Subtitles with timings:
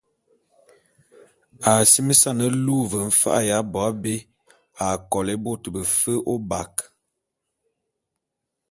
[1.69, 4.15] A asimesan e luu ve mfa’a y abo abé
[4.83, 6.73] a kolé fe bôt befe ôbak.